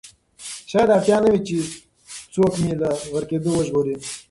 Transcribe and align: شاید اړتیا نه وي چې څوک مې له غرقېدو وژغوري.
شاید 0.69 0.89
اړتیا 0.95 1.17
نه 1.23 1.29
وي 1.31 1.39
چې 1.47 1.55
څوک 2.33 2.53
مې 2.61 2.71
له 2.81 2.89
غرقېدو 3.11 3.51
وژغوري. 3.53 3.95